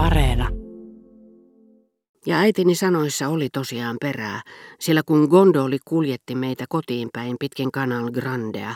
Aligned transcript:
Areena. 0.00 0.48
Ja 2.26 2.38
äitini 2.38 2.74
sanoissa 2.74 3.28
oli 3.28 3.48
tosiaan 3.52 3.96
perää, 4.00 4.42
sillä 4.78 5.02
kun 5.06 5.28
gondoli 5.30 5.78
kuljetti 5.84 6.34
meitä 6.34 6.64
kotiin 6.68 7.08
päin 7.12 7.36
pitkin 7.40 7.72
Canal 7.72 8.10
Grandea 8.10 8.74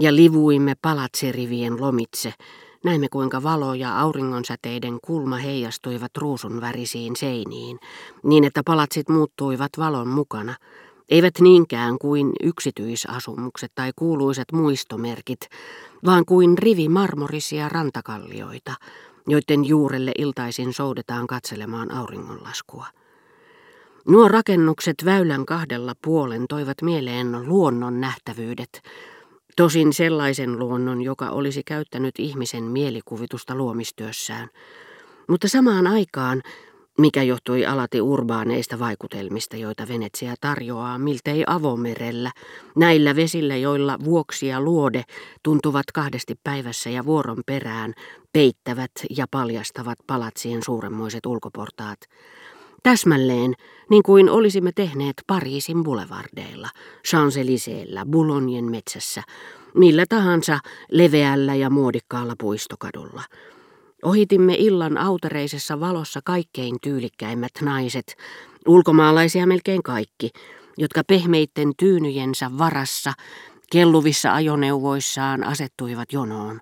ja 0.00 0.16
livuimme 0.16 0.74
palatsirivien 0.82 1.80
lomitse, 1.80 2.32
näimme 2.84 3.08
kuinka 3.08 3.42
valo 3.42 3.74
ja 3.74 4.00
auringonsäteiden 4.00 4.98
kulma 5.04 5.36
heijastuivat 5.36 6.16
ruusun 6.18 6.60
värisiin 6.60 7.16
seiniin, 7.16 7.78
niin 8.22 8.44
että 8.44 8.62
palatsit 8.64 9.08
muuttuivat 9.08 9.70
valon 9.78 10.08
mukana, 10.08 10.54
eivät 11.08 11.34
niinkään 11.40 11.98
kuin 11.98 12.32
yksityisasumukset 12.42 13.72
tai 13.74 13.92
kuuluiset 13.96 14.52
muistomerkit, 14.52 15.40
vaan 16.04 16.24
kuin 16.24 16.58
rivi 16.58 16.88
marmorisia 16.88 17.68
rantakallioita, 17.68 18.74
joiden 19.28 19.64
juurelle 19.64 20.12
iltaisin 20.18 20.72
soudetaan 20.72 21.26
katselemaan 21.26 21.90
auringonlaskua. 21.90 22.86
Nuo 24.08 24.28
rakennukset 24.28 24.96
väylän 25.04 25.46
kahdella 25.46 25.94
puolen 26.04 26.44
toivat 26.48 26.82
mieleen 26.82 27.48
luonnon 27.48 28.00
nähtävyydet, 28.00 28.82
tosin 29.56 29.92
sellaisen 29.92 30.58
luonnon, 30.58 31.02
joka 31.02 31.30
olisi 31.30 31.62
käyttänyt 31.62 32.14
ihmisen 32.18 32.64
mielikuvitusta 32.64 33.54
luomistyössään. 33.54 34.48
Mutta 35.28 35.48
samaan 35.48 35.86
aikaan 35.86 36.42
mikä 36.98 37.22
johtui 37.22 37.66
alati 37.66 38.00
urbaaneista 38.00 38.78
vaikutelmista, 38.78 39.56
joita 39.56 39.88
Venetsia 39.88 40.34
tarjoaa 40.40 40.98
miltei 40.98 41.44
avomerellä, 41.46 42.30
näillä 42.76 43.16
vesillä, 43.16 43.56
joilla 43.56 43.98
vuoksi 44.04 44.46
ja 44.46 44.60
luode 44.60 45.04
tuntuvat 45.42 45.86
kahdesti 45.94 46.34
päivässä 46.44 46.90
ja 46.90 47.04
vuoron 47.04 47.42
perään 47.46 47.94
peittävät 48.32 48.90
ja 49.10 49.26
paljastavat 49.30 49.98
palatsien 50.06 50.62
suuremmoiset 50.62 51.26
ulkoportaat. 51.26 51.98
Täsmälleen, 52.82 53.54
niin 53.90 54.02
kuin 54.02 54.30
olisimme 54.30 54.72
tehneet 54.74 55.14
Pariisin 55.26 55.82
boulevardeilla, 55.82 56.68
Champs-Élysées'llä, 57.08 58.06
Boulognen 58.10 58.64
metsässä, 58.64 59.22
millä 59.74 60.04
tahansa 60.08 60.58
leveällä 60.90 61.54
ja 61.54 61.70
muodikkaalla 61.70 62.34
puistokadulla– 62.38 63.22
Ohitimme 64.04 64.54
illan 64.54 64.98
autereisessa 64.98 65.80
valossa 65.80 66.20
kaikkein 66.24 66.76
tyylikkäimmät 66.82 67.52
naiset, 67.60 68.16
ulkomaalaisia 68.66 69.46
melkein 69.46 69.82
kaikki, 69.82 70.30
jotka 70.78 71.02
pehmeitten 71.06 71.72
tyynyjensä 71.76 72.50
varassa 72.58 73.12
kelluvissa 73.72 74.34
ajoneuvoissaan 74.34 75.44
asettuivat 75.44 76.12
jonoon. 76.12 76.60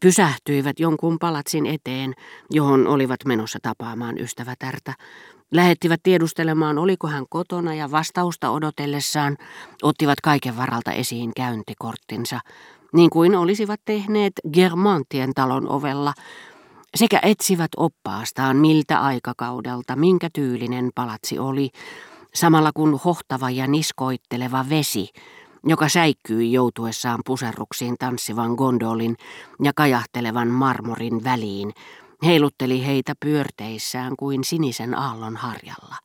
Pysähtyivät 0.00 0.80
jonkun 0.80 1.18
palatsin 1.18 1.66
eteen, 1.66 2.14
johon 2.50 2.86
olivat 2.86 3.24
menossa 3.24 3.58
tapaamaan 3.62 4.18
ystävätärtä. 4.18 4.94
Lähettivät 5.50 6.00
tiedustelemaan, 6.02 6.78
oliko 6.78 7.08
hän 7.08 7.24
kotona 7.30 7.74
ja 7.74 7.90
vastausta 7.90 8.50
odotellessaan 8.50 9.36
ottivat 9.82 10.20
kaiken 10.20 10.56
varalta 10.56 10.92
esiin 10.92 11.32
käyntikorttinsa, 11.36 12.40
niin 12.92 13.10
kuin 13.10 13.34
olisivat 13.34 13.80
tehneet 13.84 14.32
Germantien 14.52 15.34
talon 15.34 15.68
ovella, 15.68 16.14
sekä 16.94 17.20
etsivät 17.22 17.70
oppaastaan 17.76 18.56
miltä 18.56 19.00
aikakaudelta, 19.00 19.96
minkä 19.96 20.28
tyylinen 20.32 20.90
palatsi 20.94 21.38
oli, 21.38 21.70
samalla 22.34 22.70
kun 22.74 23.00
hohtava 23.04 23.50
ja 23.50 23.66
niskoitteleva 23.66 24.66
vesi, 24.68 25.08
joka 25.66 25.88
säikkyi 25.88 26.52
joutuessaan 26.52 27.20
puserruksiin 27.26 27.96
tanssivan 27.98 28.52
gondolin 28.52 29.16
ja 29.62 29.72
kajahtelevan 29.76 30.48
marmorin 30.48 31.24
väliin, 31.24 31.72
heilutteli 32.24 32.86
heitä 32.86 33.14
pyörteissään 33.20 34.16
kuin 34.18 34.44
sinisen 34.44 34.98
aallon 34.98 35.36
harjalla. 35.36 35.96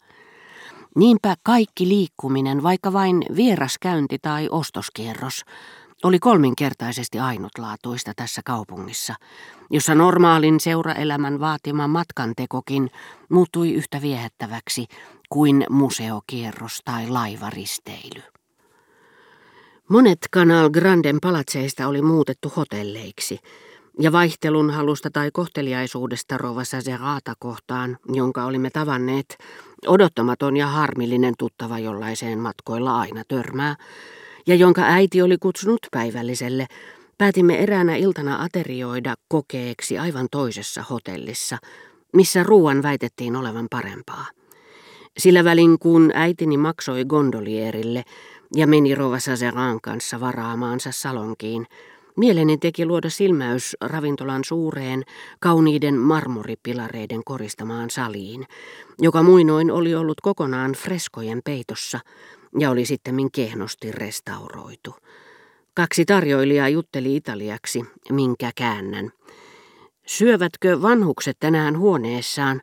Niinpä 0.95 1.35
kaikki 1.43 1.87
liikkuminen, 1.87 2.63
vaikka 2.63 2.93
vain 2.93 3.25
vieraskäynti 3.35 4.17
tai 4.21 4.47
ostoskierros, 4.51 5.41
oli 6.03 6.19
kolminkertaisesti 6.19 7.19
ainutlaatuista 7.19 8.11
tässä 8.15 8.41
kaupungissa, 8.45 9.15
jossa 9.69 9.95
normaalin 9.95 10.59
seuraelämän 10.59 11.39
vaatima 11.39 11.87
matkantekokin 11.87 12.91
muuttui 13.29 13.73
yhtä 13.73 14.01
viehättäväksi 14.01 14.85
kuin 15.29 15.65
museokierros 15.69 16.81
tai 16.85 17.07
laivaristeily. 17.07 18.23
Monet 19.89 20.19
Canal 20.33 20.69
Granden 20.69 21.17
palatseista 21.21 21.87
oli 21.87 22.01
muutettu 22.01 22.53
hotelleiksi, 22.55 23.39
ja 23.99 24.11
vaihtelun 24.11 24.71
halusta 24.71 25.09
tai 25.11 25.29
kohteliaisuudesta 25.33 26.37
Rova 26.37 26.63
Sazerata 26.63 27.33
kohtaan, 27.39 27.97
jonka 28.13 28.45
olimme 28.45 28.69
tavanneet, 28.69 29.37
odottamaton 29.87 30.57
ja 30.57 30.67
harmillinen 30.67 31.33
tuttava 31.37 31.79
jollaiseen 31.79 32.39
matkoilla 32.39 32.99
aina 32.99 33.23
törmää, 33.27 33.75
ja 34.49 34.55
jonka 34.55 34.81
äiti 34.81 35.21
oli 35.21 35.37
kutsunut 35.37 35.79
päivälliselle, 35.91 36.67
päätimme 37.17 37.59
eräänä 37.63 37.95
iltana 37.95 38.43
aterioida 38.43 39.15
kokeeksi 39.27 39.97
aivan 39.97 40.27
toisessa 40.31 40.83
hotellissa, 40.89 41.57
missä 42.13 42.43
ruuan 42.43 42.83
väitettiin 42.83 43.35
olevan 43.35 43.67
parempaa. 43.69 44.25
Sillä 45.17 45.43
välin 45.43 45.79
kun 45.79 46.11
äitini 46.13 46.57
maksoi 46.57 47.05
gondolierille 47.05 48.03
ja 48.55 48.67
meni 48.67 48.95
Rova 48.95 49.19
Sazeran 49.19 49.81
kanssa 49.81 50.19
varaamaansa 50.19 50.91
salonkiin, 50.91 51.65
mieleni 52.17 52.57
teki 52.57 52.85
luoda 52.85 53.09
silmäys 53.09 53.77
ravintolan 53.81 54.43
suureen, 54.43 55.03
kauniiden 55.39 55.97
marmoripilareiden 55.97 57.21
koristamaan 57.25 57.89
saliin, 57.89 58.45
joka 58.99 59.23
muinoin 59.23 59.71
oli 59.71 59.95
ollut 59.95 60.21
kokonaan 60.21 60.73
freskojen 60.73 61.41
peitossa, 61.45 61.99
ja 62.59 62.69
oli 62.69 62.85
sitten 62.85 63.31
kehnosti 63.31 63.91
restauroitu. 63.91 64.95
Kaksi 65.73 66.05
tarjoilijaa 66.05 66.69
jutteli 66.69 67.15
italiaksi, 67.15 67.83
minkä 68.11 68.51
käännän. 68.55 69.11
Syövätkö 70.05 70.81
vanhukset 70.81 71.37
tänään 71.39 71.77
huoneessaan? 71.77 72.61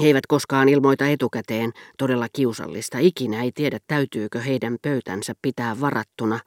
He 0.00 0.06
eivät 0.06 0.26
koskaan 0.26 0.68
ilmoita 0.68 1.06
etukäteen, 1.06 1.72
todella 1.98 2.26
kiusallista. 2.32 2.98
Ikinä 2.98 3.42
ei 3.42 3.52
tiedä, 3.52 3.78
täytyykö 3.86 4.40
heidän 4.40 4.76
pöytänsä 4.82 5.32
pitää 5.42 5.80
varattuna. 5.80 6.40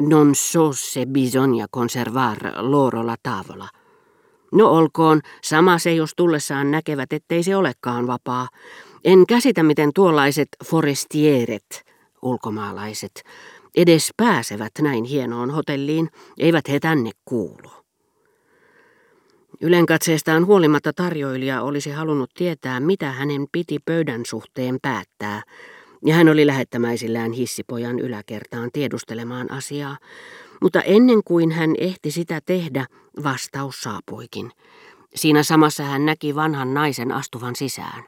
Non 0.00 0.34
so 0.34 0.72
se 0.72 1.06
bisogna 1.06 1.66
conservar 1.74 2.38
loro 2.56 3.06
la 3.06 3.16
tavola. 3.22 3.68
No 4.52 4.70
olkoon, 4.70 5.20
sama 5.42 5.78
se 5.78 5.94
jos 5.94 6.10
tullessaan 6.16 6.70
näkevät, 6.70 7.12
ettei 7.12 7.42
se 7.42 7.56
olekaan 7.56 8.06
vapaa. 8.06 8.48
En 9.04 9.26
käsitä, 9.26 9.62
miten 9.62 9.90
tuollaiset 9.94 10.48
forestieret, 10.64 11.84
ulkomaalaiset 12.22 13.22
edes 13.76 14.10
pääsevät 14.16 14.72
näin 14.80 15.04
hienoon 15.04 15.50
hotelliin, 15.50 16.08
eivät 16.38 16.68
he 16.68 16.80
tänne 16.80 17.10
kuulu. 17.24 17.70
Ylenkatseestaan 19.60 20.46
huolimatta 20.46 20.92
tarjoilija 20.92 21.62
olisi 21.62 21.90
halunnut 21.90 22.30
tietää, 22.34 22.80
mitä 22.80 23.12
hänen 23.12 23.46
piti 23.52 23.78
pöydän 23.84 24.22
suhteen 24.26 24.78
päättää, 24.82 25.42
ja 26.04 26.14
hän 26.14 26.28
oli 26.28 26.46
lähettämäisillään 26.46 27.32
hissipojan 27.32 27.98
yläkertaan 27.98 28.70
tiedustelemaan 28.72 29.52
asiaa, 29.52 29.98
mutta 30.62 30.82
ennen 30.82 31.20
kuin 31.24 31.52
hän 31.52 31.74
ehti 31.78 32.10
sitä 32.10 32.40
tehdä, 32.46 32.86
vastaus 33.24 33.80
saapuikin. 33.80 34.50
Siinä 35.14 35.42
samassa 35.42 35.82
hän 35.82 36.06
näki 36.06 36.34
vanhan 36.34 36.74
naisen 36.74 37.12
astuvan 37.12 37.56
sisään. 37.56 38.04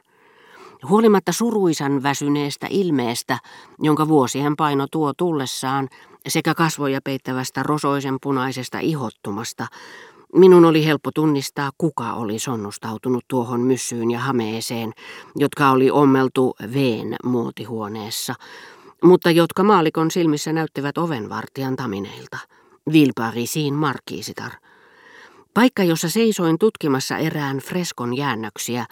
Huolimatta 0.87 1.31
suruisan 1.31 2.03
väsyneestä 2.03 2.67
ilmeestä, 2.69 3.37
jonka 3.79 4.07
vuosien 4.07 4.55
paino 4.55 4.87
tuo 4.91 5.13
tullessaan, 5.17 5.89
sekä 6.27 6.53
kasvoja 6.53 7.01
peittävästä 7.03 7.63
rosoisen 7.63 8.17
punaisesta 8.21 8.79
ihottumasta, 8.79 9.67
minun 10.35 10.65
oli 10.65 10.85
helppo 10.85 11.11
tunnistaa, 11.15 11.71
kuka 11.77 12.13
oli 12.13 12.39
sonnustautunut 12.39 13.25
tuohon 13.27 13.61
myssyyn 13.61 14.11
ja 14.11 14.19
hameeseen, 14.19 14.93
jotka 15.35 15.71
oli 15.71 15.91
ommeltu 15.91 16.55
veen 16.73 17.15
muotihuoneessa, 17.23 18.35
mutta 19.03 19.31
jotka 19.31 19.63
maalikon 19.63 20.11
silmissä 20.11 20.53
näyttivät 20.53 20.97
ovenvartijan 20.97 21.75
tamineilta. 21.75 22.37
Vilparisiin 22.93 23.73
markiisitar. 23.73 24.51
Paikka, 25.53 25.83
jossa 25.83 26.09
seisoin 26.09 26.59
tutkimassa 26.59 27.17
erään 27.17 27.57
freskon 27.57 28.17
jäännöksiä, 28.17 28.85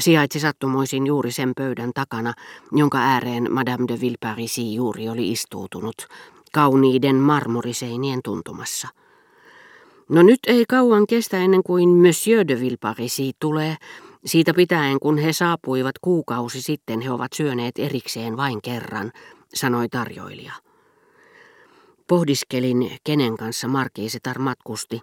sijaitsi 0.00 0.40
sattumoisin 0.40 1.06
juuri 1.06 1.32
sen 1.32 1.52
pöydän 1.56 1.90
takana, 1.94 2.34
jonka 2.72 2.98
ääreen 2.98 3.52
Madame 3.52 3.84
de 3.88 4.00
Villeparisi 4.00 4.74
juuri 4.74 5.08
oli 5.08 5.30
istuutunut, 5.30 6.06
kauniiden 6.52 7.16
marmoriseinien 7.16 8.20
tuntumassa. 8.24 8.88
No 10.08 10.22
nyt 10.22 10.40
ei 10.46 10.64
kauan 10.68 11.06
kestä 11.06 11.38
ennen 11.38 11.62
kuin 11.62 11.88
Monsieur 11.88 12.48
de 12.48 12.60
Villeparisi 12.60 13.32
tulee. 13.40 13.76
Siitä 14.26 14.54
pitäen, 14.54 15.00
kun 15.00 15.18
he 15.18 15.32
saapuivat 15.32 15.98
kuukausi 16.00 16.62
sitten, 16.62 17.00
he 17.00 17.10
ovat 17.10 17.32
syöneet 17.32 17.78
erikseen 17.78 18.36
vain 18.36 18.62
kerran, 18.62 19.12
sanoi 19.54 19.88
tarjoilija. 19.88 20.52
Pohdiskelin, 22.06 22.96
kenen 23.04 23.36
kanssa 23.36 23.68
Markiisitar 23.68 24.38
matkusti, 24.38 25.00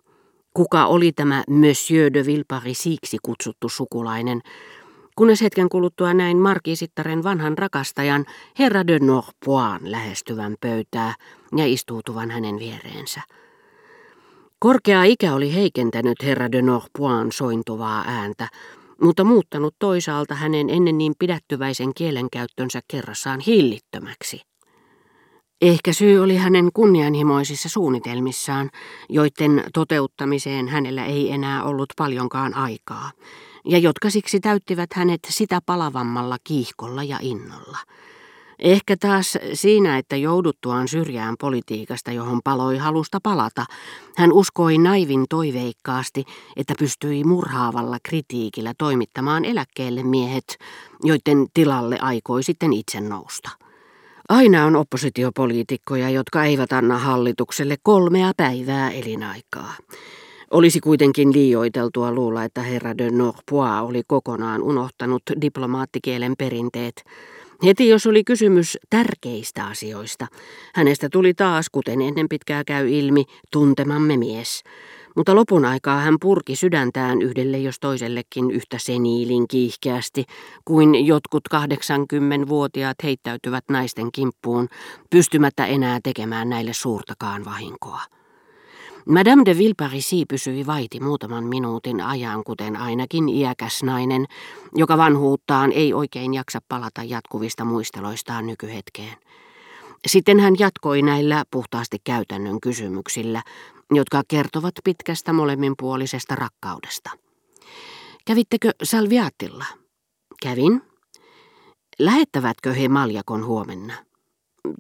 kuka 0.58 0.86
oli 0.86 1.12
tämä 1.12 1.44
Monsieur 1.50 2.14
de 2.14 2.26
Villeparisiksi 2.26 3.18
kutsuttu 3.24 3.70
sukulainen, 3.70 4.42
kunnes 5.16 5.42
hetken 5.42 5.70
kuluttua 5.70 6.14
näin 6.14 6.38
markiisittaren 6.38 7.24
vanhan 7.24 7.58
rakastajan 7.58 8.26
herra 8.60 8.88
de 8.88 9.00
Norpoin 9.00 9.92
lähestyvän 9.92 10.56
pöytää 10.62 11.16
ja 11.58 11.66
istuutuvan 11.66 12.32
hänen 12.32 12.60
viereensä. 12.60 13.22
Korkea 14.60 15.04
ikä 15.04 15.34
oli 15.34 15.54
heikentänyt 15.54 16.24
herra 16.24 16.52
de 16.52 16.62
Norpoin 16.62 17.32
sointuvaa 17.32 18.04
ääntä, 18.08 18.48
mutta 19.02 19.24
muuttanut 19.24 19.76
toisaalta 19.80 20.36
hänen 20.36 20.70
ennen 20.70 20.98
niin 20.98 21.14
pidättyväisen 21.20 21.94
kielenkäyttönsä 21.94 22.82
kerrassaan 22.88 23.40
hillittömäksi. 23.40 24.42
Ehkä 25.62 25.94
syy 25.94 26.20
oli 26.20 26.36
hänen 26.36 26.70
kunnianhimoisissa 26.74 27.70
suunnitelmissaan, 27.70 28.70
joiden 29.10 29.64
toteuttamiseen 29.74 30.68
hänellä 30.68 31.06
ei 31.06 31.32
enää 31.32 31.64
ollut 31.64 31.94
paljonkaan 31.98 32.54
aikaa, 32.54 33.12
ja 33.66 33.78
jotka 33.78 34.10
siksi 34.10 34.40
täyttivät 34.40 34.94
hänet 34.94 35.20
sitä 35.30 35.62
palavammalla 35.66 36.38
kiihkolla 36.44 37.04
ja 37.04 37.18
innolla. 37.22 37.78
Ehkä 38.60 38.98
taas 38.98 39.38
siinä, 39.54 39.98
että 39.98 40.16
jouduttuaan 40.16 40.88
syrjään 40.88 41.36
politiikasta, 41.40 42.12
johon 42.12 42.40
paloi 42.44 42.78
halusta 42.78 43.20
palata, 43.24 43.66
hän 44.18 44.32
uskoi 44.32 44.78
naivin 44.78 45.26
toiveikkaasti, 45.30 46.26
että 46.56 46.74
pystyi 46.80 47.24
murhaavalla 47.24 47.98
kritiikillä 48.04 48.74
toimittamaan 48.78 49.46
eläkkeelle 49.46 50.04
miehet, 50.04 50.58
joiden 51.04 51.48
tilalle 51.54 51.98
aikoi 52.02 52.44
sitten 52.44 52.74
itse 52.74 53.02
nousta. 53.02 53.67
Aina 54.30 54.66
on 54.66 54.76
oppositiopoliitikkoja, 54.76 56.10
jotka 56.10 56.44
eivät 56.44 56.74
anna 56.74 56.98
hallitukselle 56.98 57.76
kolmea 57.84 58.32
päivää 58.38 58.92
elinaikaa. 58.92 59.74
Olisi 60.52 60.80
kuitenkin 60.80 61.34
liioiteltua 61.34 62.12
luulla, 62.12 62.44
että 62.44 62.62
herra 62.62 62.98
de 62.98 63.10
Norpois 63.10 63.82
oli 63.82 64.02
kokonaan 64.08 64.62
unohtanut 64.62 65.22
diplomaattikielen 65.42 66.34
perinteet. 66.38 67.04
Heti 67.64 67.88
jos 67.88 68.08
oli 68.08 68.24
kysymys 68.24 68.78
tärkeistä 68.90 69.66
asioista, 69.66 70.28
hänestä 70.76 71.10
tuli 71.12 71.34
taas, 71.34 71.70
kuten 71.70 72.02
ennen 72.02 72.30
pitkää 72.30 72.64
käy 72.64 72.90
ilmi, 72.90 73.24
tuntemamme 73.52 74.18
mies. 74.18 74.64
Mutta 75.18 75.36
lopun 75.36 75.66
aikaa 75.66 76.00
hän 76.00 76.16
purki 76.22 76.56
sydäntään 76.56 77.22
yhdelle 77.22 77.58
jos 77.58 77.80
toisellekin 77.80 78.52
yhtä 78.52 78.78
seniilin 78.78 79.48
kiihkeästi, 79.48 80.24
kuin 80.66 81.06
jotkut 81.06 81.44
80-vuotiaat 81.56 82.98
heittäytyvät 83.04 83.64
naisten 83.70 84.12
kimppuun, 84.12 84.68
pystymättä 85.10 85.66
enää 85.66 86.00
tekemään 86.04 86.50
näille 86.50 86.74
suurtakaan 86.74 87.46
vahinkoa. 87.46 88.02
Madame 89.06 89.46
de 89.46 89.58
Villeparisi 89.58 90.26
pysyi 90.30 90.66
vaiti 90.66 91.00
muutaman 91.00 91.44
minuutin 91.44 92.02
ajan, 92.02 92.44
kuten 92.44 92.76
ainakin 92.76 93.30
iäkäs 93.30 93.84
nainen, 93.84 94.26
joka 94.76 94.98
vanhuuttaan 94.98 95.72
ei 95.72 95.94
oikein 95.94 96.34
jaksa 96.34 96.60
palata 96.70 97.04
jatkuvista 97.04 97.66
muisteloistaan 97.66 98.48
nykyhetkeen. 98.48 99.18
Sitten 100.08 100.40
hän 100.40 100.54
jatkoi 100.60 101.02
näillä 101.02 101.44
puhtaasti 101.52 101.98
käytännön 102.04 102.62
kysymyksillä, 102.62 103.44
jotka 103.94 104.22
kertovat 104.28 104.74
pitkästä 104.84 105.34
molemminpuolisesta 105.34 106.36
rakkaudesta. 106.36 107.10
Kävittekö 108.26 108.72
Salviatilla? 108.84 109.66
Kävin. 110.42 110.82
Lähettävätkö 112.00 112.74
he 112.74 112.88
maljakon 112.88 113.46
huomenna? 113.46 113.94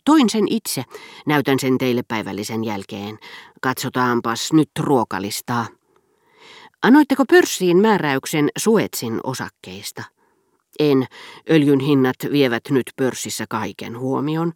Toin 0.05 0.29
sen 0.29 0.47
itse. 0.47 0.83
Näytän 1.25 1.59
sen 1.59 1.77
teille 1.77 2.03
päivällisen 2.07 2.63
jälkeen. 2.63 3.19
Katsotaanpas 3.61 4.53
nyt 4.53 4.69
ruokalistaa. 4.79 5.67
Anoitteko 6.83 7.25
pörssiin 7.25 7.77
määräyksen 7.77 8.49
Suetsin 8.57 9.19
osakkeista? 9.23 10.16
En. 10.79 11.07
Öljyn 11.49 11.79
hinnat 11.79 12.15
vievät 12.31 12.63
nyt 12.69 12.91
pörssissä 12.95 13.45
kaiken 13.49 13.99
huomion, 13.99 14.53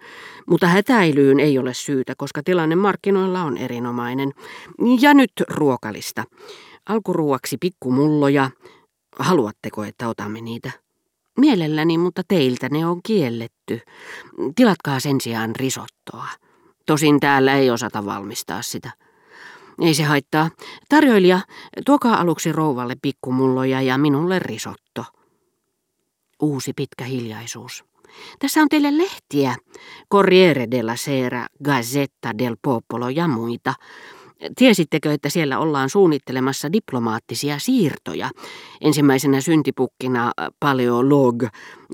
mutta 0.47 0.67
hätäilyyn 0.67 1.39
ei 1.39 1.57
ole 1.57 1.73
syytä, 1.73 2.13
koska 2.17 2.43
tilanne 2.43 2.75
markkinoilla 2.75 3.43
on 3.43 3.57
erinomainen. 3.57 4.31
Ja 4.99 5.13
nyt 5.13 5.31
ruokalista. 5.49 6.23
Alkuruuaksi 6.89 7.57
pikkumulloja. 7.57 8.49
Haluatteko, 9.19 9.83
että 9.83 10.07
otamme 10.07 10.41
niitä? 10.41 10.71
Mielelläni, 11.37 11.97
mutta 11.97 12.21
teiltä 12.27 12.69
ne 12.69 12.85
on 12.85 12.99
kielletty. 13.03 13.79
Tilatkaa 14.55 14.99
sen 14.99 15.21
sijaan 15.21 15.55
risottoa. 15.55 16.27
Tosin 16.85 17.19
täällä 17.19 17.55
ei 17.55 17.69
osata 17.71 18.05
valmistaa 18.05 18.61
sitä. 18.61 18.91
Ei 19.81 19.93
se 19.93 20.03
haittaa. 20.03 20.49
Tarjoilija, 20.89 21.39
tuokaa 21.85 22.21
aluksi 22.21 22.51
rouvalle 22.51 22.95
pikkumulloja 23.01 23.81
ja 23.81 23.97
minulle 23.97 24.39
risotto. 24.39 25.05
Uusi 26.41 26.73
pitkä 26.73 27.03
hiljaisuus. 27.03 27.83
Tässä 28.39 28.61
on 28.61 28.69
teille 28.69 28.97
lehtiä. 28.97 29.55
Corriere 30.13 30.67
della 30.71 30.95
Sera, 30.95 31.45
Gazzetta 31.63 32.37
del 32.37 32.55
Popolo 32.61 33.09
ja 33.09 33.27
muita. 33.27 33.73
Tiesittekö, 34.55 35.13
että 35.13 35.29
siellä 35.29 35.59
ollaan 35.59 35.89
suunnittelemassa 35.89 36.73
diplomaattisia 36.73 37.59
siirtoja? 37.59 38.29
Ensimmäisenä 38.81 39.41
syntipukkina 39.41 40.25
äh, 40.27 40.47
paleolog, 40.59 41.43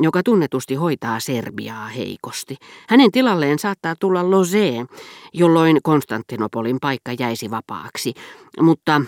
joka 0.02 0.24
tunnetusti 0.24 0.76
hoitaa 0.76 1.20
Serbiaa 1.20 1.88
heikosti. 1.88 2.56
Hänen 2.90 3.12
tilalleen 3.12 3.60
saattaa 3.60 3.96
tulla 4.00 4.24
Lozé, 4.24 4.98
jolloin 5.34 5.80
Konstantinopolin 5.84 6.78
paikka 6.82 7.12
jäisi 7.20 7.52
vapaaksi. 7.52 8.14
Mutta 8.62 9.02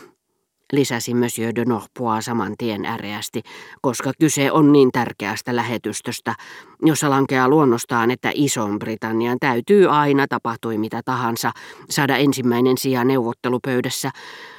lisäsi 0.71 1.13
Monsieur 1.13 1.55
de 1.55 1.65
Norpois 1.65 2.25
saman 2.25 2.53
tien 2.57 2.85
äreästi, 2.85 3.41
koska 3.81 4.11
kyse 4.19 4.51
on 4.51 4.71
niin 4.71 4.91
tärkeästä 4.91 5.55
lähetystöstä, 5.55 6.35
jossa 6.81 7.09
lankeaa 7.09 7.49
luonnostaan, 7.49 8.11
että 8.11 8.31
Ison-Britannian 8.35 9.37
täytyy 9.39 9.87
aina, 9.87 10.27
tapahtui 10.27 10.77
mitä 10.77 11.01
tahansa, 11.05 11.51
saada 11.89 12.17
ensimmäinen 12.17 12.77
sija 12.77 13.03
neuvottelupöydässä. 13.03 14.11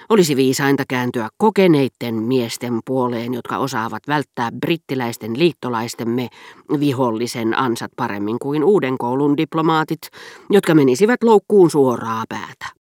Olisi 0.08 0.36
viisainta 0.36 0.84
kääntyä 0.88 1.28
kokeneitten 1.36 2.14
miesten 2.14 2.80
puoleen, 2.86 3.34
jotka 3.34 3.58
osaavat 3.58 4.02
välttää 4.08 4.50
brittiläisten 4.52 5.38
liittolaistemme 5.38 6.28
vihollisen 6.80 7.58
ansat 7.58 7.90
paremmin 7.96 8.38
kuin 8.38 8.64
uuden 8.64 8.98
koulun 8.98 9.36
diplomaatit, 9.36 10.00
jotka 10.50 10.74
menisivät 10.74 11.22
loukkuun 11.22 11.70
suoraa 11.70 12.24
päätä. 12.28 12.79